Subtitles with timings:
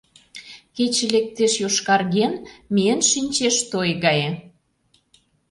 [0.75, 2.33] Кече лектеш йошкарген,
[2.73, 4.29] миен шинчеш той гае.